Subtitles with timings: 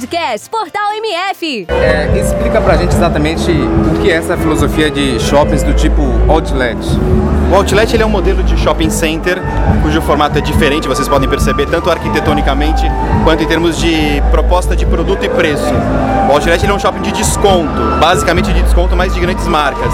[0.00, 1.66] Podcast Portal MF.
[1.68, 6.78] É, explica pra gente exatamente o que é essa filosofia de shoppings do tipo outlet.
[7.52, 9.38] O outlet ele é um modelo de shopping center
[9.82, 12.82] cujo formato é diferente, vocês podem perceber, tanto arquitetonicamente
[13.24, 15.70] quanto em termos de proposta de produto e preço.
[16.30, 19.92] O outlet ele é um shopping de desconto, basicamente de desconto, mas de grandes marcas.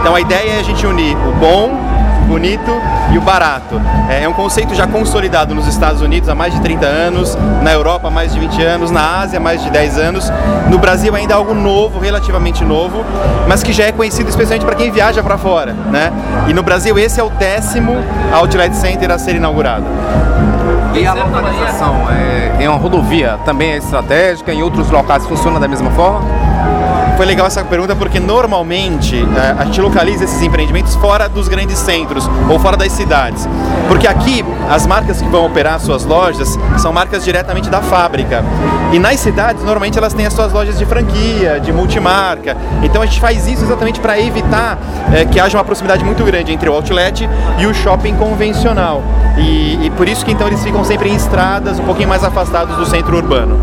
[0.00, 1.93] Então a ideia é a gente unir o bom
[2.24, 2.70] bonito
[3.12, 3.80] e o barato.
[4.08, 7.72] É, é um conceito já consolidado nos Estados Unidos há mais de 30 anos, na
[7.72, 10.32] Europa há mais de 20 anos, na Ásia há mais de 10 anos,
[10.68, 13.04] no Brasil ainda é algo novo, relativamente novo,
[13.46, 16.12] mas que já é conhecido especialmente para quem viaja para fora, né?
[16.48, 17.96] E no Brasil esse é o décimo
[18.32, 19.84] Outlet Center a ser inaugurado.
[20.94, 25.66] E a localização é, é uma rodovia, também é estratégica, em outros locais funciona da
[25.66, 26.20] mesma forma?
[27.16, 31.78] Foi legal essa pergunta porque normalmente é, a gente localiza esses empreendimentos fora dos grandes
[31.78, 33.48] centros ou fora das cidades.
[33.86, 38.44] Porque aqui as marcas que vão operar suas lojas são marcas diretamente da fábrica.
[38.92, 42.56] E nas cidades, normalmente elas têm as suas lojas de franquia, de multimarca.
[42.82, 44.76] Então a gente faz isso exatamente para evitar
[45.12, 47.28] é, que haja uma proximidade muito grande entre o outlet
[47.58, 49.02] e o shopping convencional.
[49.36, 52.76] E, e por isso que então eles ficam sempre em estradas um pouquinho mais afastados
[52.76, 53.58] do centro urbano.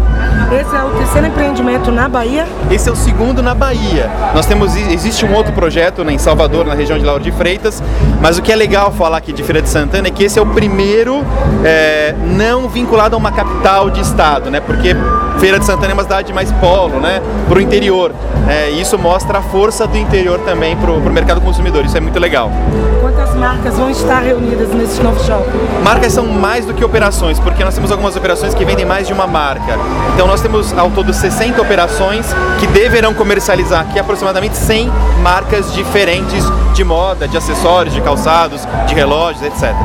[0.51, 2.45] Esse é o terceiro empreendimento na Bahia?
[2.69, 4.09] Esse é o segundo na Bahia.
[4.35, 7.81] Nós temos existe um outro projeto né, em Salvador, na região de Lauro de Freitas,
[8.21, 10.41] mas o que é legal falar aqui de Feira de Santana é que esse é
[10.41, 11.23] o primeiro
[11.63, 14.59] é, não vinculado a uma capital de estado, né?
[14.59, 14.95] Porque
[15.39, 17.21] Feira de Santana é uma cidade mais polo, né?
[17.47, 18.11] Para o interior.
[18.47, 21.85] É, isso mostra a força do interior também para o mercado consumidor.
[21.85, 22.51] Isso é muito legal.
[22.99, 25.60] Quantas marcas vão estar reunidas nesse novo shopping?
[25.83, 29.13] Marcas são mais do que operações, porque nós temos algumas operações que vendem mais de
[29.13, 29.77] uma marca.
[30.13, 32.25] Então nós temos ao todo 60 operações
[32.59, 38.93] que deverão comercializar aqui aproximadamente 100 marcas diferentes de moda, de acessórios, de calçados, de
[38.93, 39.75] relógios, etc.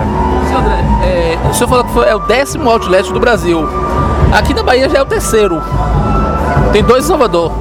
[0.46, 3.66] Senhor André, é, o senhor falou que foi, é o décimo outlet do Brasil.
[4.32, 5.62] Aqui na Bahia já é o terceiro.
[6.72, 7.52] Tem dois em Salvador.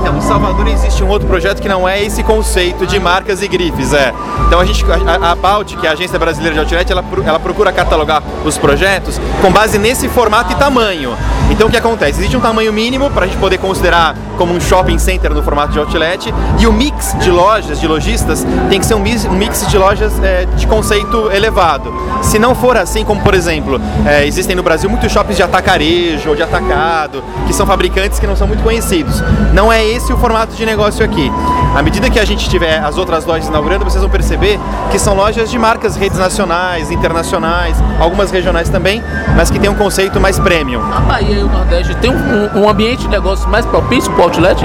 [0.00, 3.48] Então, em Salvador existe um outro projeto que não é esse conceito de marcas e
[3.48, 4.12] grifes, é.
[4.46, 7.38] Então a gente, a, a Balt, que é a agência brasileira de outlet, ela, ela
[7.38, 11.14] procura catalogar os projetos com base nesse formato e tamanho.
[11.50, 12.20] Então o que acontece?
[12.20, 15.72] Existe um tamanho mínimo para a gente poder considerar como um shopping center no formato
[15.72, 19.76] de outlet e o mix de lojas, de lojistas, tem que ser um mix, de
[19.76, 21.92] lojas é, de conceito elevado.
[22.22, 26.30] Se não for assim, como por exemplo, é, existem no Brasil muitos shoppings de atacarejo
[26.30, 29.22] ou de atacado, que são fabricantes que não são muito conhecidos.
[29.52, 31.30] Não é esse o formato de negócio aqui.
[31.74, 34.58] À medida que a gente tiver as outras lojas inaugurando, vocês vão perceber
[34.90, 39.02] que são lojas de marcas redes nacionais, internacionais, algumas regionais também,
[39.36, 40.80] mas que tem um conceito mais premium.
[40.80, 44.24] A Bahia e o Nordeste tem um, um ambiente de negócio mais propício para o
[44.24, 44.64] outlet?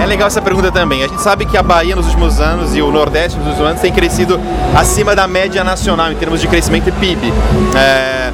[0.00, 1.02] É legal essa pergunta também.
[1.04, 3.80] A gente sabe que a Bahia nos últimos anos e o Nordeste nos últimos anos
[3.80, 4.40] tem crescido
[4.76, 7.32] acima da média nacional em termos de crescimento e PIB.
[7.76, 8.32] É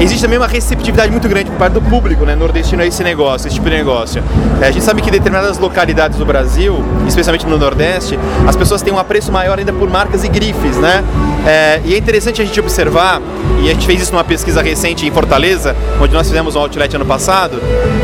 [0.00, 3.48] existe também uma receptividade muito grande por parte do público né, nordestino a esse negócio,
[3.48, 4.22] esse tipo de negócio.
[4.60, 8.92] É, a gente sabe que determinadas localidades do Brasil, especialmente no Nordeste, as pessoas têm
[8.92, 11.02] um apreço maior ainda por marcas e grifes, né?
[11.46, 13.20] É, e é interessante a gente observar,
[13.62, 16.94] e a gente fez isso numa pesquisa recente em Fortaleza, onde nós fizemos um outlet
[16.96, 17.60] ano passado,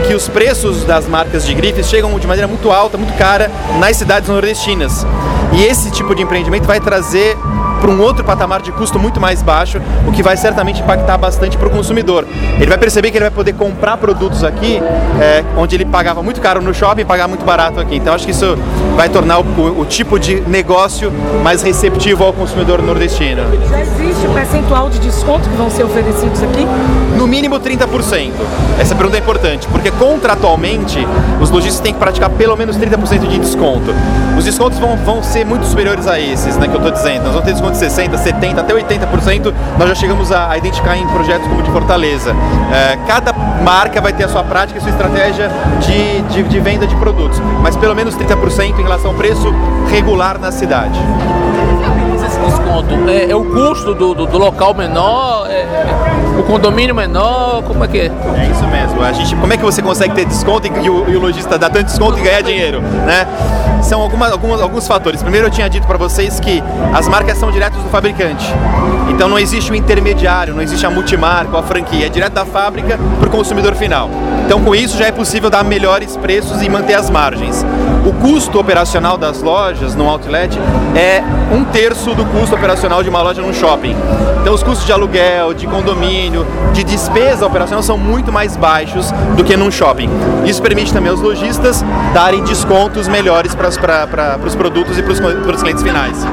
[0.06, 3.97] que os preços das marcas de grifes chegam de maneira muito alta, muito cara, nas
[3.97, 5.06] cidades nordestinas.
[5.52, 7.36] E esse tipo de empreendimento vai trazer
[7.82, 11.59] para um outro patamar de custo muito mais baixo, o que vai certamente impactar bastante
[11.59, 12.25] para o consumidor.
[12.54, 14.81] Ele vai perceber que ele vai poder comprar produtos aqui,
[15.20, 17.97] é, onde ele pagava muito caro no shopping, pagar muito barato aqui.
[17.97, 18.56] Então acho que isso
[18.94, 21.12] vai tornar o, o, tipo de negócio
[21.43, 23.43] mais receptivo ao consumidor nordestino.
[23.69, 26.64] Já existe um percentual de desconto que vão ser oferecidos aqui?
[27.19, 28.31] No mínimo 30%.
[28.78, 31.04] Essa pergunta é importante, porque contratualmente
[31.41, 33.93] os lojistas têm que praticar pelo menos 30% de desconto.
[34.38, 37.25] Os descontos vão, vão ser muito superiores a esses né, que eu estou dizendo.
[37.25, 40.96] Nós vamos ter desconto de 60%, 70%, até 80%, nós já chegamos a, a identificar
[40.96, 42.34] em projetos como de Fortaleza.
[42.72, 45.50] É, cada marca vai ter a sua prática e sua estratégia
[45.80, 49.52] de, de, de venda de produtos, mas pelo menos 30% em relação ao preço
[49.90, 50.98] regular na cidade
[52.72, 53.10] desconto?
[53.10, 55.46] É, é o custo do, do, do local menor?
[55.50, 57.62] É, é, o condomínio menor?
[57.64, 58.12] Como é que é?
[58.38, 59.02] É isso mesmo.
[59.02, 61.70] A gente, como é que você consegue ter desconto e, o, e o lojista dar
[61.70, 62.80] tanto desconto e ganhar dinheiro?
[62.80, 63.26] Né?
[63.82, 65.22] São algumas, algumas, alguns fatores.
[65.22, 66.62] Primeiro eu tinha dito para vocês que
[66.94, 68.46] as marcas são diretas do fabricante.
[69.10, 72.06] Então não existe o intermediário, não existe a multimarca a franquia.
[72.06, 74.08] É direto da fábrica para o consumidor final.
[74.46, 77.64] Então com isso já é possível dar melhores preços e manter as margens.
[78.06, 80.58] O custo operacional das lojas no outlet
[80.96, 81.22] é
[81.54, 83.97] um terço do custo operacional de uma loja num shopping.
[84.41, 89.43] Então os custos de aluguel, de condomínio, de despesa operacional são muito mais baixos do
[89.43, 90.09] que num shopping.
[90.44, 93.69] Isso permite também aos lojistas darem descontos melhores para
[94.47, 95.12] os produtos e para
[95.56, 96.25] os clientes finais.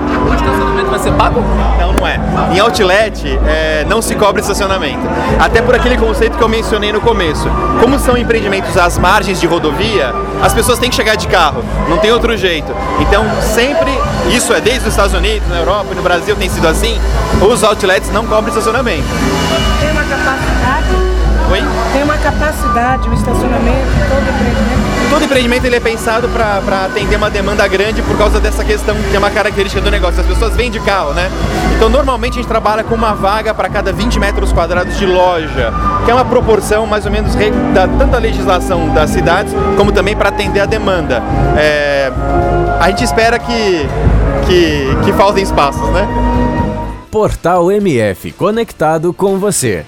[1.14, 1.42] Pago?
[1.80, 2.20] Não, não é.
[2.54, 5.02] Em outlet é, não se cobra estacionamento.
[5.40, 7.50] Até por aquele conceito que eu mencionei no começo.
[7.82, 11.98] Como são empreendimentos às margens de rodovia, as pessoas têm que chegar de carro, não
[11.98, 12.74] tem outro jeito.
[13.00, 13.92] Então sempre,
[14.30, 17.00] isso é desde os Estados Unidos, na Europa e no Brasil tem sido assim,
[17.42, 19.08] os outlets não cobram estacionamento.
[19.80, 20.59] Tem uma capacidade?
[21.52, 21.62] Oi?
[21.94, 25.10] Tem uma capacidade, o estacionamento, todo empreendimento?
[25.10, 29.16] Todo empreendimento ele é pensado para atender uma demanda grande por causa dessa questão que
[29.16, 30.22] é uma característica do negócio.
[30.22, 31.32] As pessoas vêm de carro, né?
[31.76, 35.74] Então normalmente a gente trabalha com uma vaga para cada 20 metros quadrados de loja,
[36.06, 37.34] que é uma proporção mais ou menos
[37.74, 41.24] da tanto da legislação das cidades como também para atender a demanda.
[41.58, 42.12] É,
[42.80, 43.88] a gente espera que,
[44.46, 46.08] que, que faltem espaços, né?
[47.10, 49.84] Portal MF conectado com você.